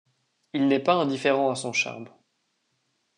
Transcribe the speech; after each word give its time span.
Il 0.53 0.67
n'est 0.67 0.79
pas 0.79 0.95
indifférent 0.95 1.51
à 1.51 1.55
son 1.55 1.73
charme. 1.73 2.09